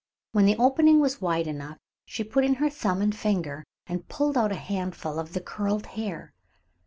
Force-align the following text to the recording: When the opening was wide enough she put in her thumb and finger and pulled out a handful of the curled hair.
When 0.31 0.47
the 0.47 0.55
opening 0.57 0.99
was 0.99 1.21
wide 1.21 1.45
enough 1.45 1.77
she 2.07 2.23
put 2.23 2.43
in 2.43 2.55
her 2.55 2.71
thumb 2.71 3.03
and 3.03 3.15
finger 3.15 3.63
and 3.85 4.09
pulled 4.09 4.35
out 4.35 4.51
a 4.51 4.55
handful 4.55 5.19
of 5.19 5.33
the 5.33 5.41
curled 5.41 5.85
hair. 5.93 6.33